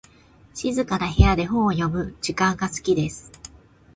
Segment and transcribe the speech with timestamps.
[0.55, 3.31] 静かな部屋で本を読む時間が好きです。